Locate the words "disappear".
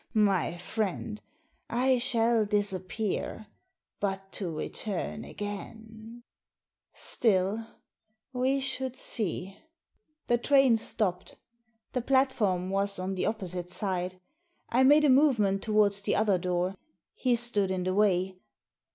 2.47-3.45